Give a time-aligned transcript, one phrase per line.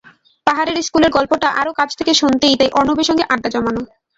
[0.47, 3.81] পাহাড়ের স্কুলের গল্পটা আরও কাছ থেকে শুনতেই তাই অর্ণবের সঙ্গে আড্ডা জমানো।